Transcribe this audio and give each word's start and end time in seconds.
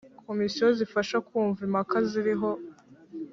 komisiyo 0.27 0.67
zifasha 0.77 1.15
kumva 1.27 1.59
impaka 1.67 1.95
ziriho 2.09 2.51